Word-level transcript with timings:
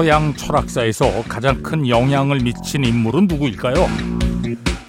서양 0.00 0.34
철학사에서 0.34 1.24
가장 1.28 1.62
큰 1.62 1.86
영향을 1.86 2.40
미친 2.40 2.86
인물은 2.86 3.26
누구일까요? 3.26 3.86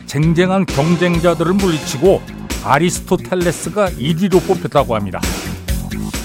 쟁쟁한 0.05 0.65
경쟁자들을 0.65 1.51
물리치고 1.51 2.21
아리스토텔레스가 2.63 3.89
1위로 3.89 4.41
뽑혔다고 4.47 4.95
합니다. 4.95 5.19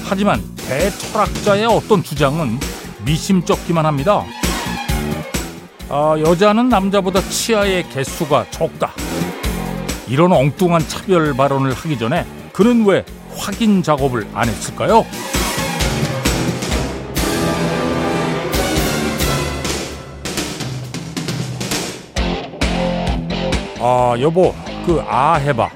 하지만 0.05 0.41
대철학자의 0.69 1.67
어떤 1.67 2.05
주장은 2.05 2.61
미심쩍기만 3.05 3.85
합니다. 3.85 4.23
아, 5.89 6.15
여자는 6.21 6.69
남자보다 6.69 7.21
치아의 7.23 7.89
개수가 7.89 8.53
적다. 8.53 8.93
이런 10.07 10.31
엉뚱한 10.31 10.87
차별 10.87 11.35
발언을 11.35 11.73
하기 11.73 11.99
전에 11.99 12.25
그는 12.53 12.87
왜 12.87 13.05
확인 13.35 13.83
작업을 13.83 14.29
안 14.33 14.49
했을까요? 14.49 15.05
아 23.89 24.17
여보 24.19 24.53
그 24.85 25.01
아 25.09 25.35
해봐 25.35 25.71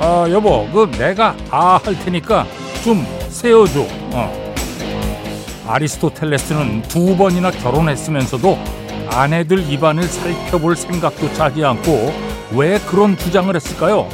아 0.00 0.26
여보 0.30 0.66
그 0.72 0.90
내가 0.96 1.36
아 1.50 1.76
할 1.84 1.98
테니까 1.98 2.46
좀 2.82 3.06
세워줘 3.28 3.86
어. 4.12 4.54
아리스토텔레스는 5.68 6.80
두 6.88 7.14
번이나 7.14 7.50
결혼했으면서도 7.50 8.58
아내들 9.10 9.70
입안을 9.70 10.04
살펴볼 10.04 10.74
생각도 10.74 11.30
차지 11.34 11.62
않고 11.62 12.10
왜 12.52 12.78
그런 12.78 13.18
주장을 13.18 13.54
했을까요? 13.54 14.08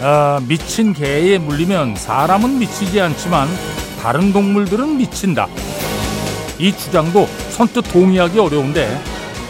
아, 0.00 0.40
미친 0.48 0.94
개에 0.94 1.36
물리면 1.38 1.96
사람은 1.96 2.58
미치지 2.58 3.00
않지만 3.02 3.48
다른 4.00 4.32
동물들은 4.32 4.96
미친다. 4.96 5.46
이 6.58 6.72
주장도 6.72 7.26
선뜻 7.50 7.92
동의하기 7.92 8.38
어려운데 8.38 8.88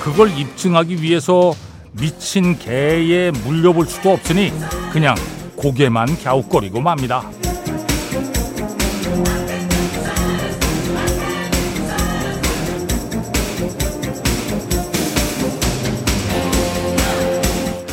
그걸 0.02 0.36
입증하기 0.36 1.02
위해서 1.02 1.54
미친 1.92 2.58
개에 2.58 3.30
물려볼 3.30 3.86
수도 3.86 4.12
없으니 4.12 4.52
그냥 4.92 5.14
고개만 5.56 6.22
갸웃거리고 6.22 6.80
맙니다. 6.80 7.28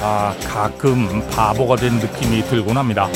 아, 0.02 0.36
가끔 0.47 1.28
바보가 1.31 1.78
된 1.78 1.95
느낌이 1.95 2.44
들곤 2.44 2.78
합니다. 2.78 3.09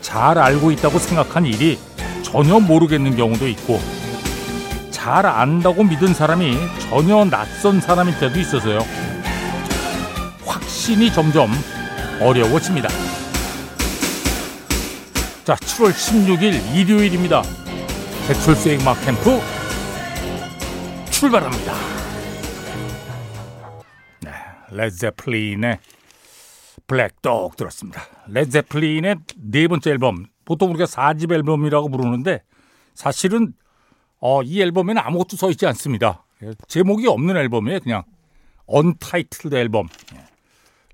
잘 0.00 0.38
알고 0.38 0.70
있다고 0.70 0.98
생각한 0.98 1.44
일이 1.44 1.78
전혀 2.22 2.58
모르겠는 2.58 3.16
경우도 3.16 3.46
있고, 3.48 3.78
잘 5.06 5.24
안다고 5.24 5.84
믿은 5.84 6.14
사람이 6.14 6.56
전혀 6.90 7.24
낯선 7.26 7.80
사람일 7.80 8.18
때도 8.18 8.40
있어서요. 8.40 8.80
확신이 10.44 11.12
점점 11.12 11.48
어려워집니다. 12.20 12.88
자, 15.44 15.54
7월 15.54 15.92
16일 15.92 16.74
일요일입니다. 16.74 17.42
배철수의 18.26 18.80
음악 18.80 19.00
캠프 19.04 19.38
출발합니다. 21.12 21.72
네, 24.22 24.32
레드제플린의 24.72 25.78
Black 26.88 27.29
Dog 27.29 27.54
들었습니다. 27.54 28.02
레드제플린의 28.26 29.18
네 29.36 29.68
번째 29.68 29.90
앨범, 29.92 30.26
보통 30.44 30.70
우리가 30.70 30.86
4집 30.86 31.30
앨범이라고 31.30 31.90
부르는데 31.90 32.42
사실은 32.96 33.52
어, 34.20 34.42
이 34.42 34.60
앨범에는 34.60 35.00
아무것도 35.00 35.36
써 35.36 35.50
있지 35.50 35.66
않습니다. 35.66 36.24
제목이 36.68 37.06
없는 37.06 37.36
앨범이에요, 37.36 37.80
그냥. 37.80 38.02
untitled 38.66 39.54
앨범. 39.54 39.88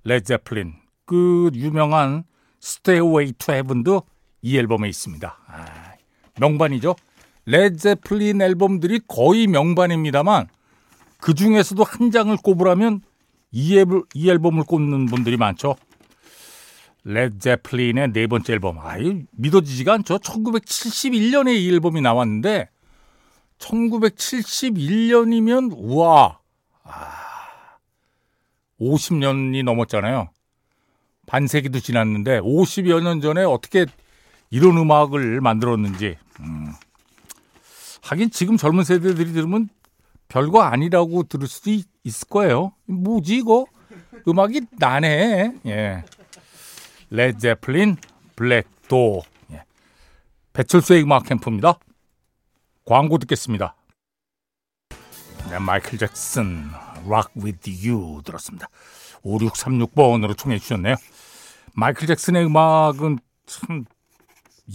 레드제플린. 0.05 0.75
그 1.07 1.51
유명한 1.55 2.25
Stairway 2.61 3.33
to 3.39 3.53
Heaven도 3.53 4.03
이 4.43 4.57
앨범에 4.59 4.89
있습니다. 4.89 5.39
아, 5.47 5.93
명반이죠. 6.39 6.95
레드제플린 7.47 8.41
앨범들이 8.41 9.01
거의 9.09 9.47
명반입니다만 9.47 10.49
그 11.19 11.35
중에서도 11.35 11.83
한 11.85 12.11
장을 12.11 12.37
꼽으라면 12.37 13.01
이, 13.51 13.77
앨범, 13.77 14.05
이 14.15 14.31
앨범을 14.31 14.65
꼽는 14.65 15.07
분들이 15.07 15.37
많죠. 15.37 15.77
레드제플린의 17.05 18.13
네 18.13 18.27
번째 18.27 18.53
앨범. 18.55 18.79
아유, 18.79 19.23
믿어지지가 19.33 19.93
않죠. 19.95 20.19
1971년에 20.19 21.55
이 21.55 21.69
앨범이 21.71 22.01
나왔는데 22.01 22.69
1971년이면 23.63 25.73
우와. 25.77 26.39
아, 26.85 27.79
50년이 28.81 29.63
넘었잖아요. 29.65 30.31
반세기도 31.27 31.81
지났는데 31.81 32.41
50여 32.41 33.03
년 33.03 33.21
전에 33.21 33.43
어떻게 33.45 33.85
이런 34.51 34.77
음악을 34.77 35.41
만들었는지. 35.41 36.17
음. 36.41 36.73
하긴 38.03 38.31
지금 38.31 38.57
젊은 38.57 38.85
세대들이 38.85 39.33
들으면 39.33 39.69
별거 40.29 40.63
아니라고 40.63 41.25
들을 41.25 41.47
수도 41.47 41.71
있, 41.71 41.87
을 42.05 42.13
거예요. 42.29 42.73
뭐지 42.87 43.37
이거? 43.37 43.67
음악이 44.27 44.63
나네. 44.79 45.55
예. 45.67 46.03
레드 47.11 47.39
제플린 47.39 47.97
Black 48.35 48.90
Dog 48.90 49.23
예. 49.53 49.63
배철수의 50.53 51.05
음악 51.05 51.27
캠프입니다. 51.27 51.79
광고 52.85 53.19
듣겠습니다. 53.19 53.75
네, 55.51 55.59
마이클 55.59 55.99
잭슨 55.99 56.69
Rock 57.07 57.43
With 57.43 57.89
You 57.89 58.23
들었습니다. 58.25 58.69
5636번으로 59.25 60.37
청해 60.37 60.59
주셨네요. 60.59 60.97
마이클 61.75 62.07
잭슨의 62.07 62.45
음악은 62.47 63.19
참 63.47 63.85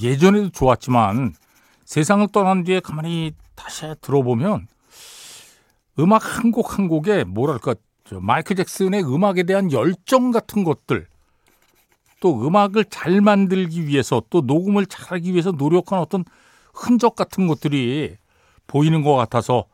예전에도 0.01 0.49
좋았지만 0.49 1.35
세상을 1.85 2.27
떠난 2.31 2.63
뒤에 2.63 2.79
가만히 2.79 3.33
다시 3.55 3.85
들어보면 4.01 4.67
음악 5.99 6.23
한 6.43 6.51
곡 6.51 6.77
한 6.77 6.87
곡에 6.87 7.23
뭐랄까 7.23 7.75
마이클 8.11 8.55
잭슨의 8.55 9.03
음악에 9.03 9.43
대한 9.43 9.71
열정 9.71 10.31
같은 10.31 10.63
것들 10.63 11.07
또 12.19 12.47
음악을 12.47 12.85
잘 12.85 13.21
만들기 13.21 13.85
위해서 13.87 14.21
또 14.29 14.41
녹음을 14.41 14.85
잘하기 14.85 15.31
위해서 15.33 15.51
노력한 15.51 15.99
어떤 15.99 16.23
흔적 16.77 17.15
같은 17.15 17.47
것들이 17.47 18.17
보이는 18.67 19.01
것 19.01 19.15
같아서 19.15 19.65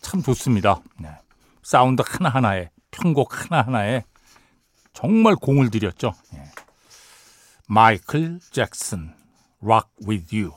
참 0.00 0.22
좋습니다. 0.22 0.80
네. 0.98 1.10
사운드 1.62 2.02
하나하나에 2.04 2.70
편곡 2.90 3.44
하나하나에 3.44 4.04
정말 4.92 5.36
공을 5.36 5.70
들였죠. 5.70 6.12
네. 6.32 6.44
마이클 7.68 8.40
잭슨, 8.50 9.14
Rock 9.62 9.90
With 10.08 10.36
You. 10.36 10.54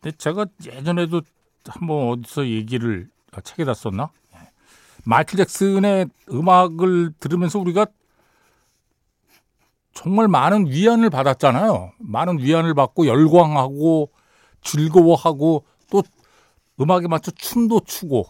근데 0.00 0.16
제가 0.16 0.46
예전에도 0.64 1.22
한번 1.66 2.08
어디서 2.08 2.48
얘기를 2.48 3.08
책에다 3.44 3.74
썼나? 3.74 4.10
네. 4.32 4.38
마이클 5.04 5.36
잭슨의 5.36 6.08
음악을 6.30 7.12
들으면서 7.20 7.58
우리가 7.58 7.86
정말 9.94 10.26
많은 10.26 10.66
위안을 10.66 11.10
받았잖아요. 11.10 11.92
많은 11.98 12.38
위안을 12.38 12.74
받고 12.74 13.06
열광하고 13.06 14.10
즐거워하고 14.62 15.64
또 15.90 16.02
음악에 16.80 17.08
맞춰 17.08 17.30
춤도 17.30 17.80
추고 17.86 18.26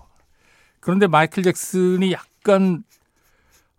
그런데 0.81 1.07
마이클 1.07 1.43
잭슨이 1.43 2.13
약간 2.13 2.83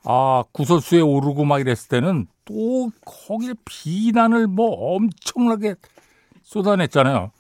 아 0.04 0.44
구설수에 0.52 1.02
오르고 1.02 1.46
막 1.46 1.60
이랬을 1.60 1.90
때는 1.90 2.28
또 2.46 2.92
거기에 3.06 3.54
비난을 3.66 4.48
뭐 4.48 4.96
엄청나게 4.96 5.76
쏟아냈잖아요. 6.44 7.32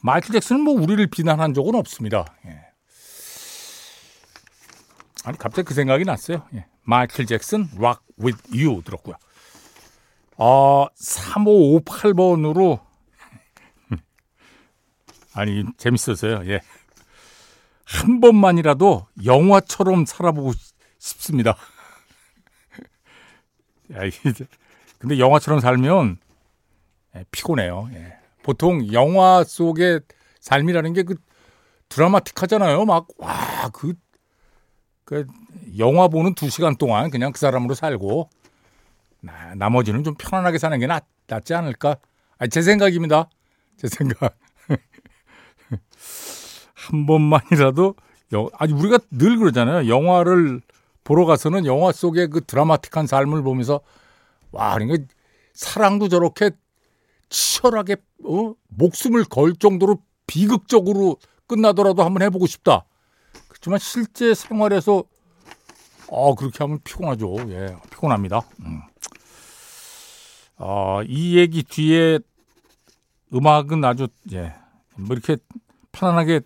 마이클 0.00 0.32
잭슨은 0.32 0.60
뭐 0.60 0.74
우리를 0.74 1.06
비난한 1.08 1.54
적은 1.54 1.74
없습니다. 1.74 2.24
예. 2.46 2.60
아니 5.24 5.36
갑자기 5.36 5.66
그 5.66 5.74
생각이 5.74 6.04
났어요. 6.04 6.42
예. 6.54 6.66
마이클 6.82 7.26
잭슨 7.26 7.68
Rock 7.76 8.02
With 8.18 8.42
You 8.52 8.82
들었고요. 8.82 9.16
어, 10.38 10.86
3558번으로 10.94 12.80
아니 15.38 15.64
재밌었어요. 15.76 16.42
예. 16.50 16.60
한 17.84 18.20
번만이라도 18.20 19.06
영화처럼 19.24 20.04
살아보고 20.04 20.52
싶습니다. 20.98 21.56
근데 24.98 25.18
영화처럼 25.18 25.60
살면 25.60 26.18
예, 27.16 27.24
피곤해요. 27.30 27.88
예. 27.92 28.18
보통 28.42 28.92
영화 28.92 29.44
속의 29.44 30.00
삶이라는 30.40 30.92
게 30.92 31.02
그 31.02 31.14
드라마틱하잖아요. 31.88 32.84
막 32.84 33.08
와그 33.16 33.94
그 35.04 35.26
영화 35.78 36.08
보는 36.08 36.34
두 36.34 36.50
시간 36.50 36.76
동안 36.76 37.10
그냥 37.10 37.32
그 37.32 37.38
사람으로 37.38 37.74
살고 37.74 38.28
나, 39.20 39.54
나머지는 39.54 40.04
좀 40.04 40.14
편안하게 40.14 40.58
사는 40.58 40.78
게 40.78 40.86
낫, 40.86 41.04
낫지 41.26 41.54
않을까? 41.54 41.96
아니, 42.38 42.50
제 42.50 42.62
생각입니다. 42.62 43.28
제 43.76 43.88
생각. 43.88 44.36
한 46.74 47.06
번만이라도 47.06 47.94
여, 48.34 48.48
아니 48.54 48.72
우리가 48.72 48.98
늘 49.10 49.38
그러잖아요. 49.38 49.88
영화를 49.88 50.60
보러 51.04 51.24
가서는 51.24 51.66
영화 51.66 51.92
속의 51.92 52.28
그 52.28 52.44
드라마틱한 52.44 53.06
삶을 53.06 53.42
보면서 53.42 53.80
와, 54.52 54.74
그러니까 54.74 55.04
사랑도 55.54 56.08
저렇게 56.08 56.50
치열하게 57.30 57.96
어? 58.24 58.54
목숨을 58.68 59.24
걸 59.24 59.54
정도로 59.54 60.02
비극적으로 60.26 61.16
끝나더라도 61.46 62.04
한번 62.04 62.22
해보고 62.22 62.46
싶다. 62.46 62.84
그렇지만 63.48 63.78
실제 63.78 64.34
생활에서 64.34 65.04
어 66.08 66.34
그렇게 66.34 66.58
하면 66.60 66.78
피곤하죠. 66.84 67.36
예, 67.50 67.76
피곤합니다. 67.90 68.42
음. 68.60 68.82
어, 70.58 71.02
이 71.06 71.38
얘기 71.38 71.62
뒤에 71.62 72.18
음악은 73.32 73.84
아주 73.84 74.08
예, 74.32 74.54
뭐 74.96 75.16
이렇게 75.16 75.36
편안하게 75.98 76.40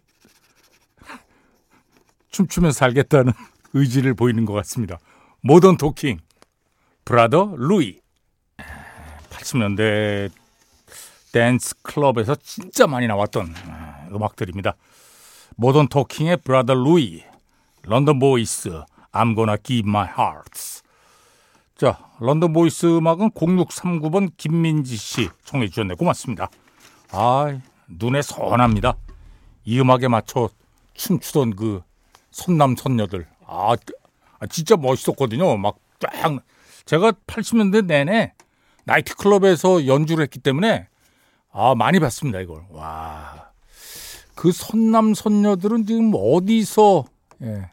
춤추면서 2.30 2.76
살겠다는 2.78 3.32
의지를 3.74 4.14
보이는 4.14 4.44
것 4.46 4.54
같습니다. 4.54 4.98
모던 5.42 5.76
토킹, 5.76 6.18
Brother 7.04 7.54
Louie. 7.56 8.00
80년대 9.30 10.30
댄스 11.32 11.74
클럽에서 11.82 12.34
진짜 12.36 12.86
많이 12.86 13.06
나왔던 13.06 13.54
아, 13.68 14.06
음악들입니다. 14.12 14.76
모던 15.56 15.88
토킹의 15.88 16.38
Brother 16.38 16.74
Louie, 16.74 17.22
런던 17.82 18.18
보이스, 18.18 18.68
I'm 19.12 19.34
gonna 19.34 19.56
give 19.62 19.88
my 19.88 20.06
heart. 20.06 20.82
자, 21.76 21.98
런던 22.20 22.52
보이스 22.52 22.86
음악은 22.86 23.30
0639번 23.32 24.30
김민지 24.36 24.96
씨 24.96 25.28
청해 25.44 25.68
주셨네. 25.68 25.94
고맙습니다. 25.94 26.48
아, 27.10 27.58
눈에 27.88 28.22
선합니다. 28.22 28.96
이 29.64 29.80
음악에 29.80 30.08
맞춰 30.08 30.48
춤추던 30.94 31.56
그 31.56 31.82
선남 32.30 32.76
선녀들. 32.76 33.26
아, 33.46 33.74
아 34.38 34.46
진짜 34.46 34.76
멋있었거든요. 34.76 35.56
막 35.56 35.76
쫙. 36.00 36.10
제가 36.84 37.12
80년대 37.26 37.86
내내 37.86 38.34
나이트클럽에서 38.84 39.86
연주를 39.86 40.24
했기 40.24 40.38
때문에 40.40 40.88
아, 41.52 41.74
많이 41.74 42.00
봤습니다, 42.00 42.40
이걸. 42.40 42.64
와. 42.70 43.50
그 44.34 44.50
선남 44.50 45.14
선녀들은 45.14 45.86
지금 45.86 46.12
어디서 46.14 47.04
예, 47.42 47.70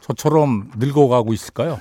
저처럼 0.00 0.72
늙어가고 0.76 1.32
있을까요? 1.32 1.80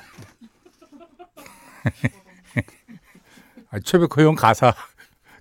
아, 3.71 3.79
최백호 3.79 4.21
형 4.21 4.35
가사 4.35 4.73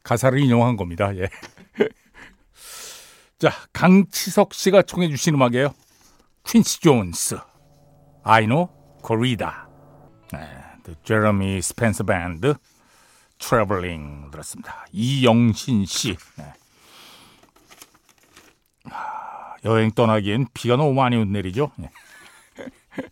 가사를 0.03 0.39
인용한 0.39 0.77
겁니다. 0.77 1.15
예. 1.17 1.29
자, 3.39 3.53
강치석 3.73 4.53
씨가 4.53 4.83
청해 4.83 5.09
주신 5.11 5.35
음악이에요. 5.35 5.73
퀸시 6.45 6.81
존스, 6.81 7.39
I 8.25 8.47
know 8.47 8.69
Corrida. 9.07 9.51
네, 10.33 10.95
Jeremy 11.05 11.59
Spencer 11.59 12.05
Band, 12.05 12.55
Traveling 13.39 14.33
들었습니다. 14.33 14.85
이영신 14.91 15.87
씨. 15.87 16.17
네. 16.37 16.53
여행 19.65 19.93
떠나기엔 19.93 20.49
비가 20.53 20.77
너무 20.77 20.93
많이 20.95 21.25
내리죠. 21.25 21.71
네. 21.77 21.91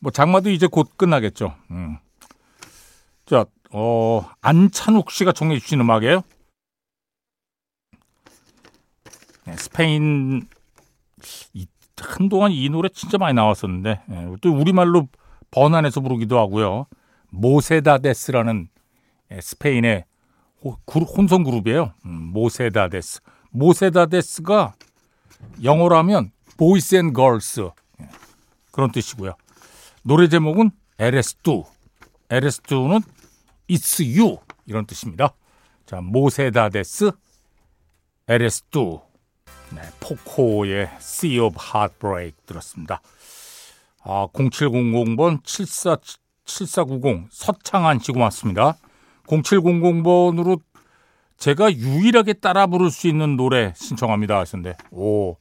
뭐 0.00 0.10
장마도 0.10 0.48
이제 0.48 0.66
곧 0.66 0.96
끝나겠죠. 0.96 1.54
음. 1.70 1.98
자, 3.26 3.44
어, 3.72 4.26
안찬욱 4.40 5.10
씨가 5.10 5.32
청해 5.32 5.58
주신 5.58 5.80
음악이에요. 5.80 6.22
네, 9.39 9.39
스페인 9.56 10.46
이, 11.52 11.66
한동안 11.98 12.52
이 12.52 12.68
노래 12.68 12.88
진짜 12.88 13.18
많이 13.18 13.34
나왔었는데 13.34 14.00
네, 14.06 14.36
또 14.40 14.52
우리말로 14.52 15.08
번안해서 15.50 16.00
부르기도 16.00 16.38
하고요. 16.38 16.86
모세다데스라는 17.30 18.68
예, 19.32 19.40
스페인의 19.40 20.04
혼성 21.16 21.44
그룹이에요. 21.44 21.94
음, 22.04 22.10
모세다데스. 22.32 23.20
모세다데스가 23.50 24.74
영어로 25.62 25.96
하면 25.98 26.32
Boys 26.56 26.96
and 26.96 27.12
Girls 27.12 27.70
그런 28.70 28.92
뜻이고요. 28.92 29.34
노래 30.02 30.28
제목은 30.28 30.70
Eres 30.98 31.36
Tú. 31.36 31.64
Eres 32.30 32.58
Tú는 32.58 33.00
It's 33.68 34.18
You 34.18 34.38
이런 34.66 34.86
뜻입니다. 34.86 35.34
자 35.86 36.00
모세다데스 36.00 37.12
Eres 38.28 38.76
Tú 38.76 39.00
네, 39.72 39.82
포코의 40.00 40.88
Sea 40.96 41.40
of 41.40 41.56
Heartbreak 41.60 42.36
들었습니다. 42.46 43.00
아, 44.02 44.26
0700번 44.32 45.44
74, 45.44 45.98
7490 46.44 47.28
서창한 47.30 48.00
씨 48.00 48.12
고맙습니다. 48.12 48.76
0700번으로 49.26 50.60
제가 51.36 51.72
유일하게 51.72 52.34
따라 52.34 52.66
부를 52.66 52.90
수 52.90 53.08
있는 53.08 53.36
노래 53.36 53.72
신청합니다 53.76 54.38
하셨는데 54.38 54.76
오, 54.90 55.36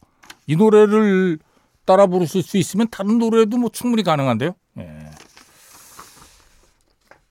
이 0.48 0.56
노래를 0.56 1.40
따라 1.86 2.06
부르실 2.06 2.44
수 2.44 2.58
있으면 2.58 2.88
다른 2.90 3.18
노래도 3.18 3.58
뭐 3.58 3.70
충분히 3.70 4.04
가능한데요. 4.04 4.54
예. 4.78 5.12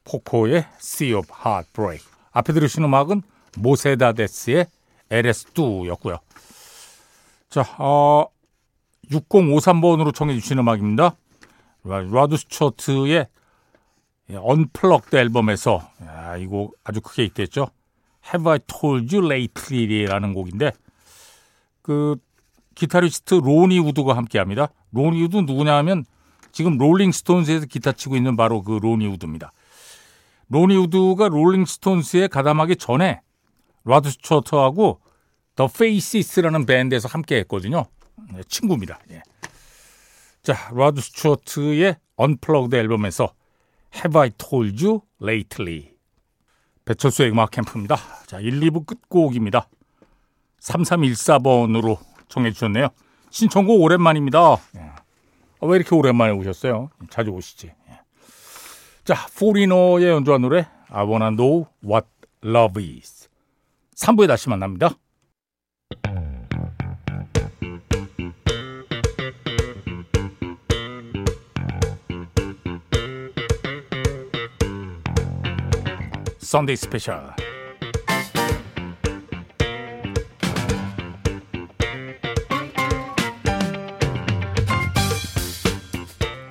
포코의 0.05 0.67
Sea 0.81 1.15
of 1.15 1.29
Heartbreak. 1.33 2.05
앞에 2.33 2.53
들으신 2.53 2.83
음악은 2.85 3.23
모세다데스의 3.57 4.67
LS2였고요. 5.11 6.19
자, 7.49 7.63
어, 7.79 8.27
6053번으로 9.11 10.15
청해 10.15 10.35
주신 10.35 10.59
음악입니다. 10.59 11.17
라드 11.85 12.37
스튜어트의 12.37 13.27
Unplugged 14.35 15.17
앨범에서 15.17 15.81
야, 16.05 16.37
이 16.37 16.47
곡 16.47 16.77
아주 16.85 17.01
크게 17.01 17.25
히트했죠. 17.25 17.69
Have 18.27 18.51
I 18.51 18.59
Told 18.67 19.17
You 19.17 19.27
Lately라는 19.27 20.35
곡인데 20.35 20.73
그 21.81 22.17
기타리스트 22.75 23.35
로니 23.37 23.79
우드가 23.79 24.15
함께합니다. 24.17 24.69
로니 24.93 25.23
우드 25.25 25.37
누구냐 25.39 25.75
하면 25.79 26.05
지금 26.53 26.77
롤링 26.77 27.13
스톤스에서 27.13 27.67
기타 27.67 27.93
치고 27.93 28.17
있는 28.17 28.37
바로 28.37 28.63
그 28.63 28.79
로니 28.83 29.07
우드입니다. 29.07 29.53
로니 30.49 30.77
우드가 30.77 31.29
롤링 31.29 31.65
스톤스에 31.65 32.27
가담하기 32.29 32.77
전에 32.77 33.23
라드 33.85 34.11
스튜어트하고 34.11 35.01
더 35.59 35.67
페이시스라는 35.67 36.67
밴드에서 36.67 37.09
함께 37.09 37.39
했거든요. 37.39 37.85
네, 38.33 38.43
친구입니다. 38.47 39.01
예. 39.11 39.23
자, 40.41 40.71
라드 40.73 41.01
스튜어트의 41.01 41.97
Unplugged 42.15 42.77
앨범에서 42.77 43.35
Have 43.93 44.21
I 44.21 44.31
Told 44.39 44.87
You 44.87 45.01
Lately 45.21 45.95
배철수의 46.85 47.33
음악 47.33 47.51
캠프입니다. 47.51 47.97
자, 48.27 48.39
1, 48.39 48.61
2부 48.61 48.87
끝곡입니다. 48.87 49.69
3314번으로 50.61 51.99
청해 52.29 52.53
주셨네요. 52.53 52.91
신청곡 53.31 53.81
오랜만입니다. 53.81 54.59
예. 54.77 54.81
아, 54.81 55.67
왜 55.67 55.77
이렇게 55.77 55.93
오랜만에 55.93 56.35
오셨어요? 56.35 56.91
자주 57.11 57.31
오시지. 57.31 57.67
예. 57.67 58.01
자, 59.03 59.27
포리노의 59.37 60.07
연주한 60.07 60.41
노래 60.41 60.69
I 60.89 61.05
Wanna 61.05 61.35
Know 61.35 61.67
What 61.83 62.07
Love 62.45 62.97
Is 62.97 63.29
3부에 63.97 64.29
다시 64.29 64.49
만납니다. 64.49 64.91
Sunday 76.49 76.77
Special 76.77 77.35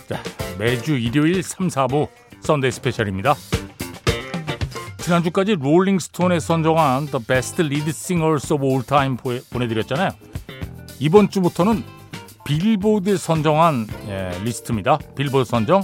자, 0.07 0.21
매주 0.59 0.99
일요일 0.99 1.41
3, 1.41 1.67
4부 1.67 2.09
Sunday 2.41 2.69
Special입니다. 2.69 3.33
지난주까지 5.07 5.55
롤링스톤에 5.55 6.41
선정한 6.41 7.05
The 7.05 7.25
Best 7.25 7.61
Lead 7.61 7.89
Singers 7.89 8.51
of 8.51 8.65
All 8.65 8.83
Time 8.83 9.15
보내드렸잖아요. 9.49 10.09
이번 10.99 11.29
주부터는 11.29 11.81
빌보드 12.43 13.15
선정한 13.15 13.87
예, 14.09 14.37
리스트입니다. 14.43 14.97
빌보드 15.15 15.49
선정 15.49 15.81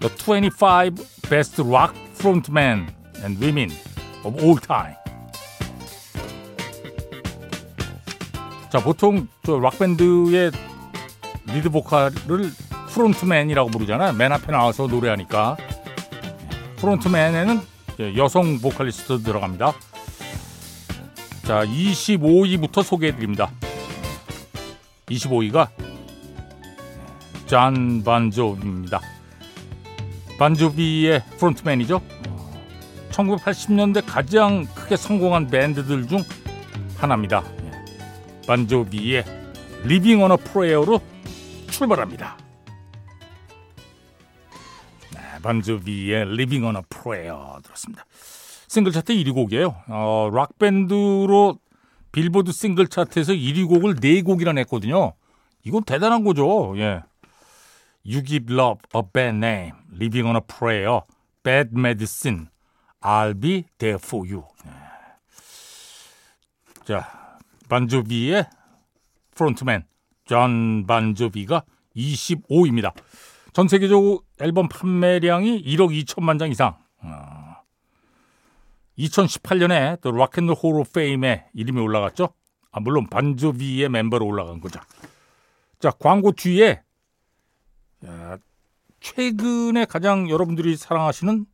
The 0.00 0.12
25 0.12 1.04
Best 1.30 1.62
Rock 1.62 1.96
Frontmen 2.16 2.88
and 3.22 3.40
Women 3.40 3.70
of 4.24 4.42
All 4.42 4.58
Time. 4.58 4.96
자, 8.70 8.82
보통 8.82 9.28
저 9.46 9.60
락밴드의 9.60 10.50
리드 11.46 11.70
보컬을 11.70 12.50
frontman이라고 12.88 13.70
부르잖아요. 13.70 14.14
맨 14.14 14.32
앞에 14.32 14.50
나와서 14.50 14.88
노래하니까. 14.88 15.56
frontman에는 16.78 17.77
여성 18.16 18.58
보컬리스트 18.60 19.22
들어갑니다. 19.22 19.72
자, 21.44 21.64
25위부터 21.64 22.82
소개해 22.82 23.14
드립니다. 23.16 23.50
25위가 25.06 25.68
잔 27.46 28.02
반조비입니다. 28.04 29.00
반조비의 30.38 31.24
frontman이죠. 31.38 32.00
1980년대 33.10 34.04
가장 34.06 34.66
크게 34.74 34.96
성공한 34.96 35.48
밴드들 35.48 36.06
중 36.06 36.22
하나입니다. 36.98 37.42
반조비의 38.46 39.24
Livin' 39.84 40.22
on 40.22 40.36
a 40.36 40.43
Prayer로 40.43 41.00
출발합니다. 41.70 42.36
반조비의 45.48 46.36
Livin' 46.36 46.66
on 46.66 46.82
a 46.90 47.00
Prayer 47.00 47.60
들었습니다. 47.62 48.04
싱글 48.68 48.92
차트 48.92 49.14
1위 49.14 49.32
곡이에요. 49.32 49.82
어, 49.88 50.28
락 50.30 50.58
밴드로 50.58 51.58
빌보드 52.12 52.52
싱글 52.52 52.86
차트에서 52.86 53.32
1위 53.32 53.66
곡을 53.66 53.94
4곡이나 53.94 54.52
냈거든요. 54.54 55.14
이건 55.64 55.84
대단한 55.84 56.22
거죠. 56.22 56.74
예. 56.76 57.02
You 58.04 58.22
Give 58.22 58.54
Love 58.54 58.82
a 58.94 59.02
Bad 59.10 59.36
Name, 59.38 59.72
Living 59.90 60.28
on 60.28 60.36
a 60.36 60.42
Prayer, 60.46 61.00
Bad 61.42 61.70
Medicine, 61.72 62.48
I'll 63.00 63.40
Be 63.40 63.64
There 63.78 63.98
For 64.02 64.30
You. 64.30 64.44
예. 64.66 64.70
자, 66.84 67.38
반조비의 67.70 68.50
frontman 69.34 69.86
존 70.26 70.84
반조비가 70.86 71.62
25위입니다. 71.96 72.92
전 73.52 73.66
세계적 73.68 74.24
앨범 74.40 74.68
판매량이 74.68 75.62
1억 75.64 76.04
2천만 76.04 76.38
장 76.38 76.50
이상. 76.50 76.76
어. 77.02 77.56
2018년에 78.98 80.00
또 80.00 80.10
락앤롤 80.12 80.54
호로 80.54 80.84
페임에 80.92 81.46
이름이 81.54 81.80
올라갔죠. 81.80 82.30
아, 82.72 82.80
물론 82.80 83.06
반조비의 83.08 83.88
멤버로 83.88 84.26
올라간 84.26 84.60
거죠. 84.60 84.80
자, 85.78 85.90
광고 85.90 86.32
뒤에 86.32 86.82
야, 88.06 88.36
최근에 89.00 89.84
가장 89.86 90.28
여러분들이 90.28 90.76
사랑하시는 90.76 91.46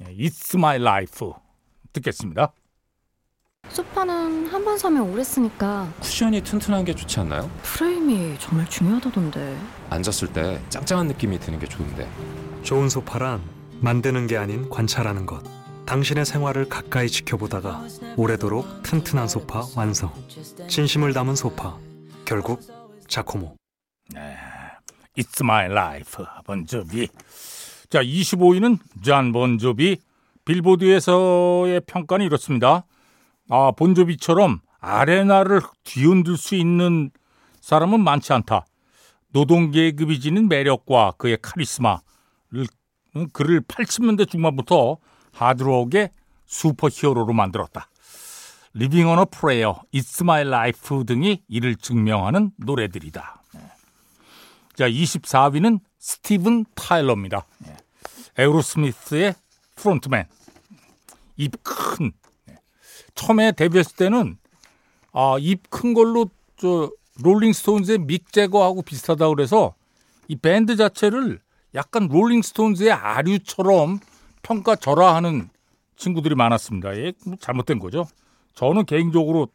It's 0.00 0.54
My 0.54 0.76
Life 0.76 1.32
듣겠습니다. 1.92 2.52
소파는 3.68 4.46
한 4.46 4.64
번 4.64 4.78
사면 4.78 5.02
오래 5.10 5.24
쓰니까 5.24 5.92
쿠션이 6.00 6.42
튼튼한 6.42 6.84
게 6.84 6.94
좋지 6.94 7.20
않나요? 7.20 7.50
프레임이 7.62 8.38
정말 8.38 8.68
중요하다던데 8.68 9.58
앉았을 9.90 10.32
때 10.32 10.60
짱짱한 10.68 11.06
느낌이 11.08 11.38
드는 11.38 11.58
게 11.58 11.66
좋은데 11.66 12.08
좋은 12.62 12.88
소파란 12.88 13.40
만드는 13.80 14.26
게 14.26 14.36
아닌 14.36 14.68
관찰하는 14.68 15.26
것. 15.26 15.42
당신의 15.86 16.26
생활을 16.26 16.68
가까이 16.68 17.08
지켜보다가 17.08 17.84
오래도록 18.16 18.82
튼튼한 18.82 19.26
소파 19.28 19.64
완성. 19.74 20.12
진심을 20.68 21.14
담은 21.14 21.34
소파. 21.34 21.78
결국 22.26 22.60
자코모. 23.06 23.56
It's 25.16 25.40
My 25.42 25.66
Life 25.66 26.24
번조비. 26.44 27.08
자, 27.88 28.02
25위는 28.02 28.78
잔 29.02 29.32
번조비. 29.32 29.96
빌보드에서의 30.44 31.80
평가는 31.86 32.24
이렇습니다. 32.24 32.84
아, 33.48 33.72
본조비처럼 33.76 34.60
아레나를 34.80 35.62
뒤흔들 35.84 36.36
수 36.36 36.54
있는 36.54 37.10
사람은 37.60 38.00
많지 38.00 38.32
않다. 38.34 38.66
노동계급이 39.32 40.20
지닌 40.20 40.48
매력과 40.48 41.14
그의 41.18 41.38
카리스마를 41.40 42.00
그를 43.32 43.60
80년대 43.60 44.28
중반부터 44.28 44.98
하드록의 45.32 46.10
슈퍼히어로로 46.46 47.32
만들었다. 47.32 47.88
Livin' 48.74 49.08
on 49.08 49.24
a 49.24 49.31
Prayer, 49.31 49.82
It's 49.92 50.22
My 50.22 50.42
Life 50.42 51.04
등이 51.04 51.42
이를 51.48 51.76
증명하는 51.76 52.52
노래들이다. 52.56 53.42
자, 54.74 54.88
24위는 54.88 55.80
스티븐 55.98 56.64
타일러입니다. 56.74 57.44
에어로스미스의 58.38 59.34
frontman. 59.74 60.26
입 61.36 61.52
큰. 61.62 62.12
처음에 63.14 63.52
데뷔했을 63.52 63.96
때는 63.96 64.38
아, 65.12 65.36
입 65.40 65.68
큰 65.70 65.94
걸로 65.94 66.30
저 66.56 66.90
롤링스톤즈의 67.22 67.98
믹 67.98 68.32
재거하고 68.32 68.82
비슷하다 68.82 69.28
그래서 69.28 69.74
이 70.28 70.36
밴드 70.36 70.76
자체를 70.76 71.40
약간 71.74 72.08
롤링스톤즈의 72.08 72.92
아류처럼 72.92 74.00
평가절하하는 74.42 75.50
친구들이 75.96 76.34
많았습니다. 76.34 76.96
예, 76.96 77.12
뭐 77.26 77.36
잘못된 77.40 77.78
거죠. 77.78 78.06
저는 78.54 78.86
개인적으로 78.86 79.48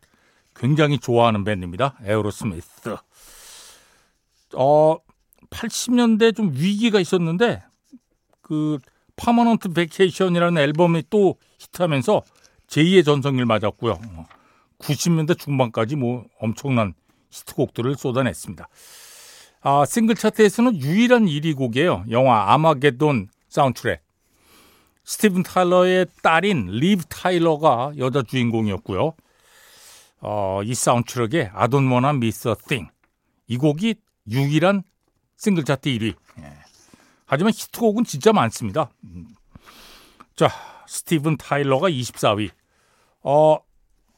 굉장히 0.56 1.00
좋아하는 1.00 1.44
밴드입니다. 1.44 1.96
에어로스미스. 2.04 2.96
어, 4.56 4.98
80년대 5.50 6.36
좀 6.36 6.52
위기가 6.54 7.00
있었는데 7.00 7.64
그 8.42 8.80
Permanent 9.16 9.70
Vacation이라는 9.74 10.62
앨범이 10.62 11.04
또 11.10 11.38
히트하면서 11.60 12.22
제2의 12.68 13.06
전성기를 13.06 13.46
맞았고요. 13.46 14.00
90년대 14.80 15.38
중반까지 15.40 15.96
뭐 15.96 16.26
엄청난 16.40 16.94
히트곡들을 17.34 17.96
쏟아냈습니다. 17.96 18.68
아, 19.62 19.86
싱글 19.86 20.16
차트에서는 20.16 20.80
유일한 20.82 21.26
1위 21.26 21.56
곡이에요. 21.56 22.06
영화 22.12 22.54
아마게돈 22.54 23.30
사운드트랙. 23.50 24.02
스티븐 25.06 25.44
타일러의 25.44 26.08
딸인 26.22 26.68
리브 26.68 27.06
타일러가 27.06 27.94
여자 27.98 28.22
주인공이었고요. 28.22 29.14
어, 30.22 30.62
이 30.64 30.74
사운드트랙의 30.74 31.52
wanna 31.90 32.10
miss 32.12 32.48
a 32.48 32.56
thing. 32.68 32.90
이 33.48 33.58
곡이 33.58 33.96
유일한 34.30 34.84
싱글 35.36 35.64
차트 35.66 35.90
1위. 35.90 36.16
예. 36.40 36.54
하지만 37.26 37.52
히트곡은 37.54 38.06
진짜 38.06 38.32
많습니다. 38.32 38.90
음. 39.04 39.28
자, 40.36 40.50
스티븐 40.88 41.38
타일러가 41.38 41.90
24위. 41.90 42.50
어, 43.24 43.58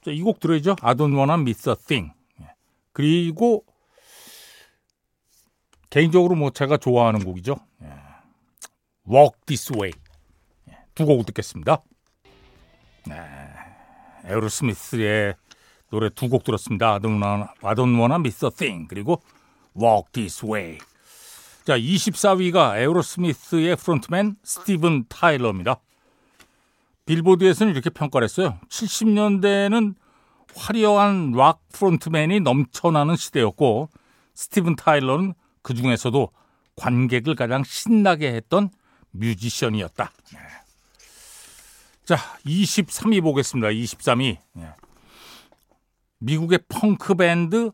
이 0.07 0.21
곡 0.21 0.39
들어야죠. 0.39 0.75
Miss 1.41 1.69
a 1.69 1.75
thing. 1.75 2.11
예. 2.11 2.14
그리고 2.95 3.65
개인적으로 5.89 6.35
뭐 6.35 6.49
제가 6.49 6.77
좋아하는 6.77 7.25
곡이죠. 7.25 7.57
예. 7.83 7.87
Walk 9.05 9.37
This 9.45 9.73
Way. 9.73 9.91
두 10.95 11.05
곡 11.05 11.25
듣겠습니다. 11.25 11.83
네. 13.05 13.15
에어로스미스의 14.23 15.35
노래 15.91 16.09
두 16.09 16.29
곡 16.29 16.45
들었습니다. 16.45 16.93
I 16.93 16.99
don't 16.99 17.21
wanna, 17.21 17.47
I 17.61 17.75
don't 17.75 17.99
wanna 17.99 18.15
miss 18.15 18.45
a 18.45 18.49
thing. 18.49 18.87
그리고 18.87 19.21
Walk 19.75 20.13
This 20.13 20.45
Way. 20.45 20.77
자, 21.65 21.77
24위가 21.77 22.77
에어로스미스의 22.77 23.75
프론트맨 23.75 24.37
스티븐 24.41 25.05
타일러입니다. 25.09 25.81
빌보드에서는 27.05 27.73
이렇게 27.73 27.89
평가를 27.89 28.23
했어요. 28.23 28.57
70년대는 28.69 29.95
화려한 30.55 31.31
락 31.31 31.61
프론트맨이 31.73 32.39
넘쳐나는 32.39 33.15
시대였고 33.15 33.89
스티븐 34.33 34.75
타일러는 34.75 35.33
그 35.61 35.73
중에서도 35.73 36.29
관객을 36.75 37.35
가장 37.35 37.63
신나게 37.63 38.33
했던 38.33 38.69
뮤지션이었다. 39.11 40.11
자, 42.05 42.17
23위 42.45 43.21
보겠습니다. 43.21 43.69
23위. 43.69 44.37
미국의 46.19 46.59
펑크 46.69 47.15
밴드 47.15 47.71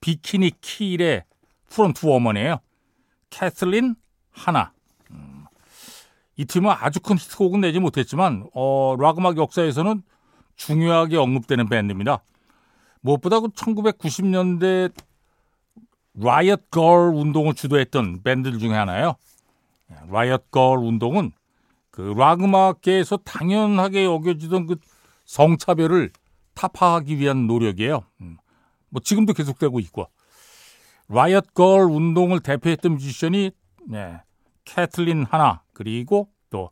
비키니 0.00 0.52
킬의 0.60 1.24
frontwoman이에요. 1.68 2.60
캐슬린 3.30 3.94
하나. 4.30 4.72
음, 5.10 5.44
이 6.36 6.44
팀은 6.44 6.70
아주 6.70 7.00
큰 7.00 7.16
히트곡은 7.16 7.60
내지 7.60 7.78
못했지만 7.78 8.46
어, 8.54 8.96
락 8.98 9.18
음악 9.18 9.36
역사에서는 9.36 10.02
중요하게 10.60 11.16
언급되는 11.16 11.70
밴드입니다. 11.70 12.22
무엇보다 13.00 13.40
그 13.40 13.48
1990년대 13.48 14.92
Riot 16.14 16.70
Grrrl 16.70 17.14
운동을 17.14 17.54
주도했던 17.54 18.22
밴드 18.22 18.58
중에 18.58 18.74
하나예요. 18.74 19.14
Riot 20.10 20.50
Grrrl 20.50 20.78
운동은 20.78 21.32
그 21.90 22.16
락 22.16 22.42
음악계에서 22.42 23.16
당연하게 23.18 24.04
여겨지던 24.04 24.66
그 24.66 24.76
성차별을 25.24 26.10
타파하기 26.54 27.18
위한 27.18 27.46
노력이에요. 27.46 28.04
음, 28.20 28.36
뭐 28.90 29.00
지금도 29.00 29.32
계속되고 29.32 29.80
있고. 29.80 30.08
Riot 31.08 31.54
Grrrl 31.54 31.84
운동을 31.84 32.40
대표했던 32.40 32.92
뮤지션이 32.92 33.50
네, 33.88 34.20
캐슬린 34.64 35.24
하나 35.24 35.62
그리고 35.72 36.28
또 36.50 36.70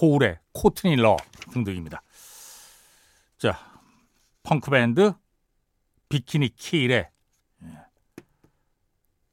호울의 0.00 0.38
코트니 0.52 0.96
러브 0.96 1.18
등등입니다. 1.52 2.02
자, 3.44 3.58
펑크 4.42 4.70
밴드 4.70 5.12
비키니 6.08 6.56
킬의 6.56 7.10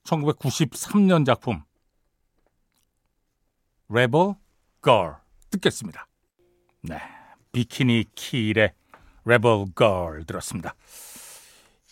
1993년 0.04 1.26
작품 1.26 1.64
Rebel 3.88 4.36
Girl 4.82 5.16
듣겠습니다. 5.50 6.10
네, 6.82 7.00
비키니 7.54 8.04
킬의 8.14 8.74
Rebel 9.24 9.64
Girl 9.74 10.26
들었습니다. 10.26 10.76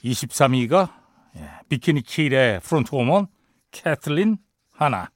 23위가 0.04 0.94
예, 1.38 1.52
비키니 1.70 2.02
킬의 2.02 2.60
frontwoman 2.60 3.28
캐슬린 3.72 4.40
하나. 4.72 5.10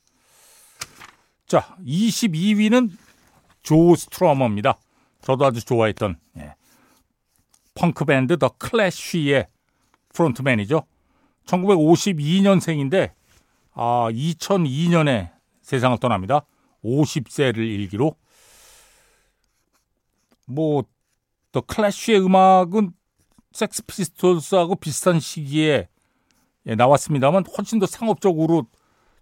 자, 1.47 1.75
22위는 1.81 2.97
조 3.61 3.93
스트러머입니다. 3.93 4.77
저도 5.19 5.45
아주 5.45 5.65
좋아했던 5.65 6.17
예. 6.37 6.55
펑크 7.75 8.05
밴드 8.05 8.37
더 8.37 8.49
클래쉬의 8.49 9.47
프론트맨이죠. 10.13 10.83
1952년생인데 11.45 13.11
아, 13.73 14.07
2002년에 14.11 15.31
세상을 15.61 15.97
떠납니다. 15.99 16.45
50세를 16.83 17.57
일기로 17.57 18.15
뭐 20.47 20.83
더 21.53 21.61
클래쉬의 21.61 22.25
음악은 22.25 22.91
섹스 23.53 23.83
피스톨스하고 23.85 24.75
비슷한 24.75 25.19
시기에 25.19 25.87
예, 26.65 26.75
나왔습니다만 26.75 27.45
훨씬 27.55 27.79
더 27.79 27.85
상업적으로 27.85 28.65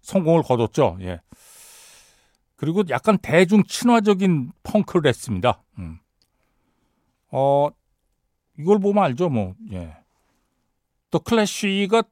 성공을 0.00 0.42
거뒀죠. 0.42 0.96
예. 1.02 1.20
그리고 2.56 2.82
약간 2.88 3.18
대중 3.18 3.62
친화적인 3.64 4.52
펑크를 4.62 5.08
했습니다. 5.08 5.62
음. 5.78 5.98
어, 7.30 7.68
이걸 8.62 8.78
보면 8.78 9.02
알죠, 9.02 9.28
뭐. 9.28 9.54
예. 9.72 9.96
더 11.10 11.18
클래쉬가 11.18 12.04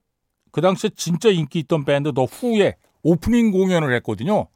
그 0.50 0.61
당시에 0.61 0.90
진짜 0.95 1.30
인기 1.30 1.61
있던 1.61 1.85
밴드 1.85 2.12
더 2.12 2.25
후의 2.25 2.76
오프닝 3.02 3.50
공연을 3.52 3.95
했거든요. 3.97 4.49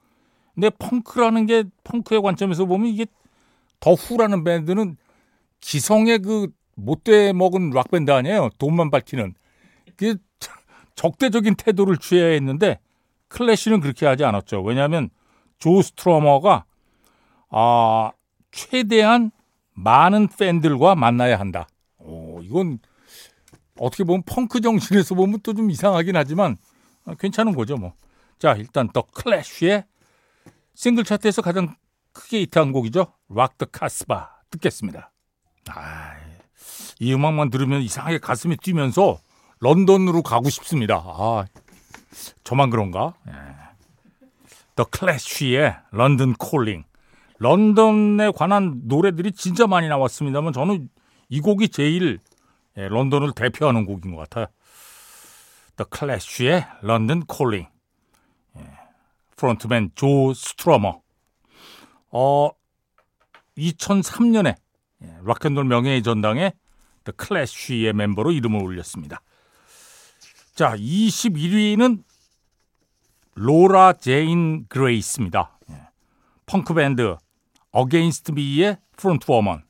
근데 0.54 0.70
펑크라는 0.70 1.46
게 1.46 1.64
펑크의 1.84 2.20
관점에서 2.20 2.66
보면 2.66 2.88
이게 2.88 3.06
더 3.80 3.94
후라는 3.94 4.44
밴드는 4.44 4.96
기성의 5.60 6.18
그 6.18 6.48
못돼 6.76 7.32
먹은 7.32 7.70
락 7.70 7.90
밴드 7.90 8.10
아니에요. 8.10 8.50
돈만 8.58 8.90
밝히는 8.90 9.34
그 9.96 10.16
적대적인 10.94 11.54
태도를 11.56 11.96
취해야 11.98 12.32
했는데 12.32 12.78
클래시는 13.28 13.80
그렇게 13.80 14.06
하지 14.06 14.24
않았죠. 14.24 14.62
왜냐하면 14.62 15.10
조 15.58 15.80
스트러머가 15.82 16.64
아 17.50 18.12
최대한 18.52 19.30
많은 19.72 20.28
팬들과 20.28 20.94
만나야 20.94 21.38
한다. 21.38 21.66
오, 22.50 22.60
이건 22.60 22.78
어떻게 23.78 24.04
보면 24.04 24.22
펑크 24.24 24.60
정신에서 24.60 25.14
보면 25.14 25.40
또 25.42 25.52
좀 25.52 25.70
이상하긴 25.70 26.16
하지만 26.16 26.56
괜찮은 27.18 27.54
거죠, 27.54 27.76
뭐. 27.76 27.94
자, 28.38 28.54
일단 28.54 28.88
더 28.92 29.02
클래쉬의 29.02 29.84
싱글 30.74 31.04
차트에서 31.04 31.42
가장 31.42 31.76
크게 32.12 32.40
히트한 32.42 32.72
곡이죠. 32.72 33.12
락 33.28 33.58
더 33.58 33.66
카스바 33.66 34.30
듣겠습니다. 34.50 35.10
아, 35.70 36.12
이 37.00 37.12
음악만 37.12 37.50
들으면 37.50 37.82
이상하게 37.82 38.18
가슴이 38.18 38.56
뛰면서 38.58 39.18
런던으로 39.60 40.22
가고 40.22 40.50
싶습니다. 40.50 40.96
아, 40.96 41.44
저만 42.44 42.70
그런가? 42.70 43.14
예. 43.28 43.32
더 44.76 44.85
클래쉬의 44.85 45.74
London 45.92 46.35
Calling. 46.35 46.85
런던에 47.38 48.30
관한 48.37 48.83
노래들이 48.85 49.33
진짜 49.33 49.66
많이 49.66 49.88
나왔습니다만 49.88 50.52
저는 50.52 50.88
이 51.28 51.40
곡이 51.40 51.68
제일 51.68 52.20
예, 52.76 52.88
런던을 52.88 53.32
대표하는 53.32 53.87
곡인 53.87 54.14
것 54.14 54.28
같아요. 54.28 54.46
더 55.76 55.84
클래쉬의 55.84 56.66
London 56.83 57.26
Calling. 57.26 57.66
예, 58.56 58.70
프론트맨 59.37 59.92
조 59.94 60.34
스트러머. 60.34 61.00
어, 62.10 62.50
2003년에 63.56 64.56
예, 65.02 65.18
락앤롤 65.24 65.64
명예의 65.64 66.02
전당에 66.02 66.52
더 67.04 67.12
클래쉬의 67.12 67.92
멤버로 67.92 68.32
이름을 68.32 68.62
올렸습니다. 68.62 69.20
자, 70.54 70.76
21위는 70.76 72.02
로라 73.34 73.94
제인 73.94 74.66
그레이스입니다. 74.68 75.58
예, 75.70 75.88
펑크 76.46 76.74
밴드 76.74 77.16
어게인스트 77.72 78.32
미의 78.32 78.78
frontwoman. 78.96 79.64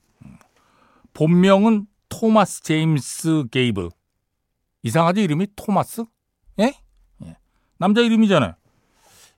본명은 1.14 1.86
토마스 2.20 2.62
제임스 2.62 3.46
게이블. 3.50 3.88
이상하지 4.84 5.24
이름이 5.24 5.48
토마스? 5.56 6.04
예? 6.60 6.72
예. 7.24 7.36
남자 7.76 8.02
이름이잖아요. 8.02 8.54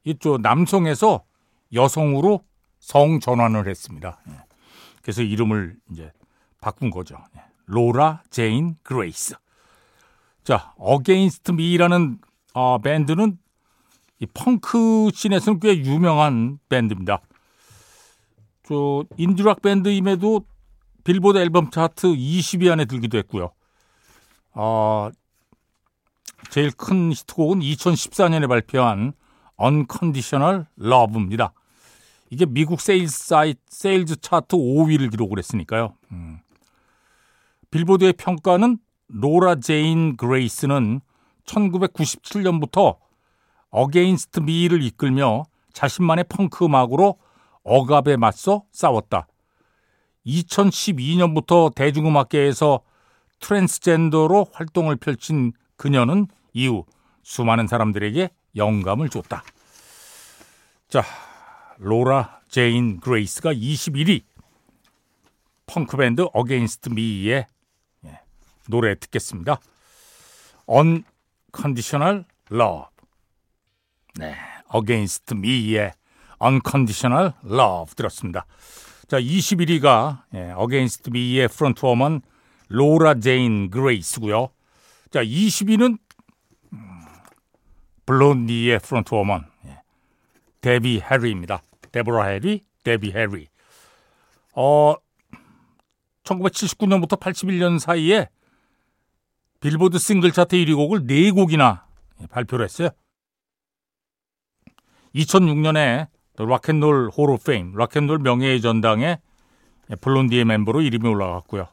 이쪽 0.05 0.43
남성에서 0.43 1.25
여성으로 1.73 2.45
성 2.79 3.19
전환을 3.19 3.67
했습니다. 3.67 4.21
예. 4.29 4.33
그래서 5.01 5.23
이름을 5.23 5.77
이제 5.91 6.13
바꾼 6.61 6.91
거죠. 6.91 7.17
예. 7.37 7.41
로라 7.65 8.23
제인 8.29 8.77
그레이스. 8.83 9.37
자, 10.45 10.75
어게인스트 10.77 11.53
미라는 11.53 12.19
어, 12.53 12.79
밴드는 12.79 13.39
이 14.21 14.27
펑크 14.27 15.11
씬에서는 15.15 15.61
꽤 15.61 15.79
유명한 15.79 16.59
밴드입니다. 16.69 17.23
저 18.65 19.05
인디락 19.17 19.63
밴드임에도 19.63 20.45
빌보드 21.07 21.39
앨범 21.39 21.71
차트 21.71 22.09
20위 22.09 22.69
안에 22.73 22.85
들기도 22.85 23.17
했고요. 23.19 23.53
어, 24.55 25.09
제일 26.51 26.73
큰 26.73 27.13
히트곡은 27.13 27.61
2014년에 27.61 28.49
발표한 28.49 29.13
Unconditional 29.63 30.67
Love입니다. 30.81 31.53
이게 32.31 32.45
미국 32.45 32.81
세일즈 32.81 33.17
사이트 33.17 33.61
세일즈 33.69 34.17
차트 34.21 34.57
5위를 34.57 35.13
기록을 35.13 35.39
했으니까요. 35.39 35.95
음. 36.11 36.41
빌보드의 37.71 38.15
평가는 38.15 38.77
로라 39.07 39.61
제인 39.61 40.17
그레이스는 40.17 41.01
1997년부터 41.45 42.97
어게인스트 43.71 44.41
미를 44.41 44.83
이끌며 44.83 45.45
자신만의 45.73 46.25
펑크 46.29 46.65
음악으로 46.65 47.21
억압에 47.63 48.17
맞서 48.17 48.65
싸웠다. 48.73 49.29
2012년부터 50.27 51.75
대중음악계에서 51.75 52.81
트랜스젠더로 53.41 54.49
활동을 54.53 54.97
펼친 54.97 55.53
그녀는 55.77 56.27
이후 56.53 56.85
수많은 57.23 57.67
사람들에게 57.67 58.31
영감을 58.57 59.09
줬다. 59.09 59.45
자, 60.89 61.03
로라 61.79 62.41
제인 62.49 63.01
그레이스가 63.01 63.53
21위 63.53 64.23
펑크밴드 65.67 66.27
어게인스트 66.33 66.89
미의 66.91 67.47
노래 68.69 68.95
듣겠습니다. 68.95 69.61
Unconditional 70.69 72.25
Love. 72.51 72.87
네, 74.19 74.35
Against 74.75 75.35
Me의 75.35 75.93
Unconditional 76.41 77.33
Love 77.45 77.95
들었습니다. 77.95 78.47
자, 79.09 79.21
21위가 79.21 80.25
예, 80.35 80.53
Against 80.61 81.11
Me의 81.11 81.49
frontwoman 81.49 82.23
로라 82.69 83.21
제인 83.21 83.71
그레이스고요. 83.71 84.49
자, 85.11 85.23
20위는 85.23 85.99
음, 86.73 87.01
블론디의 88.05 88.81
frontwoman 88.81 89.45
예, 89.67 89.83
데비 90.61 91.01
해리입니다. 91.01 91.63
데보라 91.93 92.25
해리, 92.25 92.65
데비 92.83 93.13
해리. 93.13 93.47
어, 94.55 94.95
1979년부터 96.25 97.21
81년 97.21 97.79
사이에 97.79 98.29
빌보드 99.61 99.99
싱글 99.99 100.33
차트 100.33 100.57
1위 100.57 100.75
곡을 100.75 101.03
4곡이나 101.03 101.85
발표를 102.31 102.65
했어요. 102.65 102.89
2006년에 105.15 106.09
Rock 106.45 106.82
and 106.82 107.11
Roll 107.17 107.28
Hall 107.28 107.39
of 107.39 107.49
Fame, 107.49 107.75
락앤롤 107.75 108.19
명예의 108.19 108.61
전당에 108.61 109.19
블론디의 110.01 110.45
멤버로 110.45 110.83
이름이 110.83 111.09
올라갔고요. 111.09 111.69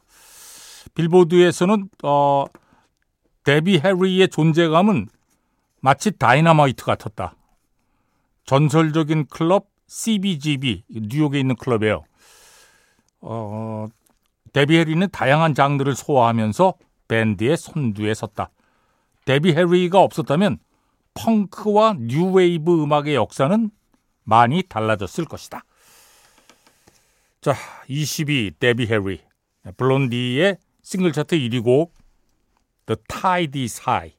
빌보드에서는 0.94 1.88
어, 2.02 2.46
데비 3.42 3.78
해리의 3.78 4.28
존재감은 4.28 5.08
마치 5.80 6.16
다이너마이트 6.16 6.84
같았다. 6.84 7.34
전설적인 8.46 9.26
클럽 9.26 9.66
CBGB 9.86 10.84
뉴욕에 10.88 11.40
있는 11.40 11.56
클럽이에요. 11.56 12.04
어, 13.20 13.86
데비 14.52 14.76
해리는 14.76 15.08
다양한 15.10 15.54
장르를 15.54 15.94
소화하면서 15.94 16.74
밴드의 17.08 17.56
선두에 17.56 18.14
섰다. 18.14 18.50
데비 19.24 19.52
해리가 19.52 20.00
없었다면 20.00 20.58
펑크와 21.14 21.96
뉴웨이브 21.98 22.82
음악의 22.82 23.14
역사는 23.14 23.70
많이 24.24 24.62
달라졌을 24.62 25.24
것이다. 25.24 25.64
자, 27.40 27.54
20위 27.88 28.52
데비 28.58 28.86
해리 28.86 29.20
블론디의 29.76 30.58
싱글 30.82 31.12
차트 31.12 31.36
1위 31.36 31.62
곡 31.62 31.94
The 32.86 32.96
Tide 33.08 33.62
is 33.62 33.80
High 33.86 34.14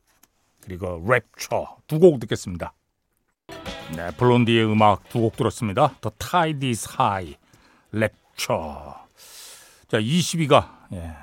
그리고 0.62 1.02
Rapture 1.04 1.66
두곡 1.88 2.20
듣겠습니다. 2.20 2.74
네, 3.96 4.10
블론디의 4.18 4.66
음악 4.66 5.08
두 5.10 5.20
곡 5.20 5.38
들었습니다. 5.38 5.96
The 6.02 6.16
is 6.70 6.88
High, 7.00 7.38
Rapture. 7.94 8.94
자, 9.88 10.00
20위가 10.00 10.88
예, 10.94 11.16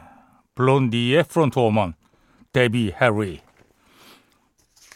블론디의 0.54 1.24
frontwoman 1.24 1.94
데비 2.52 2.92
해리 2.92 3.40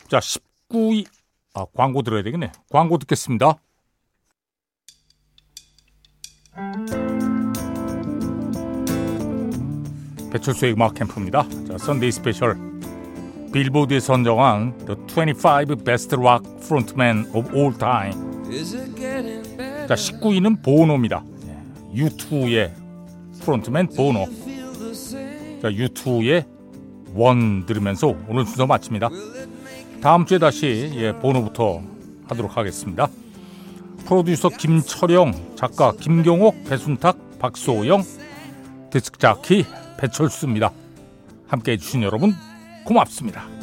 자, 0.09 0.21
19위. 0.21 1.07
아, 1.55 1.65
광고 1.75 2.03
들어야 2.03 2.23
되겠네. 2.23 2.53
광고 2.71 2.99
듣겠습니다. 2.99 3.57
배철수의 10.37 10.73
음악 10.73 10.95
캠프입니다. 10.95 11.47
자, 11.67 11.79
Sunday 11.79 12.13
Special. 12.13 12.57
빌보드에 13.53 14.01
선정한 14.01 14.77
The 14.87 15.35
25 15.35 15.77
Best 15.85 16.15
Rock 16.15 16.59
Frontman 16.59 17.27
of 17.33 17.57
All 17.57 17.77
Time. 17.79 18.13
자, 19.89 19.95
19위는 19.95 20.63
보노입니다. 20.63 21.25
U2의 21.95 22.73
frontman 23.41 23.89
보노. 23.97 24.27
자, 25.63 25.71
U2의 25.71 26.45
One 27.15 27.65
들으면서 27.65 28.15
오늘 28.29 28.45
순서 28.45 28.67
마칩니다. 28.67 29.09
다음 30.03 30.27
주에 30.27 30.39
다시 30.39 30.93
예, 30.97 31.13
보노부터 31.13 31.81
하도록 32.29 32.55
하겠습니다. 32.57 33.09
프로듀서 34.05 34.51
김철영, 34.51 35.57
작가 35.57 35.93
김경옥, 35.93 36.65
배순탁, 36.69 37.39
박소영, 37.39 38.03
디스크 38.91 39.19
자키 39.19 39.65
배철수입니다. 39.99 40.73
함께 41.49 41.73
해 41.73 41.77
주신 41.77 42.03
여러분 42.03 42.33
고맙습니다. 42.85 43.56